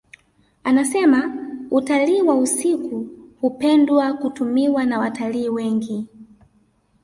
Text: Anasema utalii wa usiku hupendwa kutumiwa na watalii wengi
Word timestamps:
Anasema 0.63 1.37
utalii 1.71 2.21
wa 2.21 2.35
usiku 2.35 3.07
hupendwa 3.41 4.13
kutumiwa 4.13 4.85
na 4.85 4.99
watalii 4.99 5.49
wengi 5.49 6.05